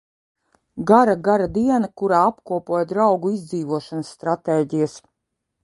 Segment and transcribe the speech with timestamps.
[0.91, 5.01] Gara, gara diena, kurā apkopoju draugu izdzīvošanas stratēģijas.